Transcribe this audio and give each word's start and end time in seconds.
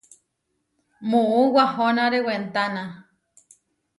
Muú 1.09 1.41
wahonáre 1.55 2.19
wentána. 2.27 2.83